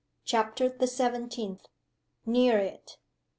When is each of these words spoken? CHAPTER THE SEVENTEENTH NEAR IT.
CHAPTER 0.25 0.67
THE 0.67 0.87
SEVENTEENTH 0.87 1.67
NEAR 2.25 2.57
IT. 2.57 2.97